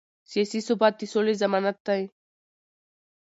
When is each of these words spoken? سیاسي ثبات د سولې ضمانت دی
سیاسي 0.31 0.59
ثبات 0.67 0.93
د 0.97 1.01
سولې 1.13 1.33
ضمانت 1.41 1.77
دی 1.87 2.01